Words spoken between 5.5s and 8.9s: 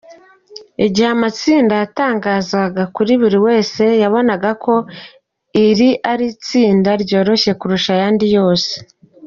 iri ari itsinda ryoroshye kurusha ayandi yose.